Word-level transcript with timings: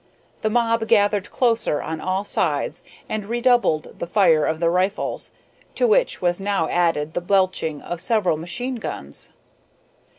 The 0.41 0.49
mob 0.49 0.87
gathered 0.87 1.29
closer 1.29 1.79
on 1.79 2.01
all 2.01 2.23
sides 2.23 2.81
and 3.07 3.25
redoubled 3.27 3.99
the 3.99 4.07
fire 4.07 4.45
of 4.47 4.59
the 4.59 4.71
rifles, 4.71 5.31
to 5.75 5.85
which 5.87 6.23
was 6.23 6.39
now 6.39 6.67
added 6.69 7.13
the 7.13 7.21
belching 7.21 7.83
of 7.83 8.01
several 8.01 8.35
machine 8.35 8.77
guns. 8.77 9.29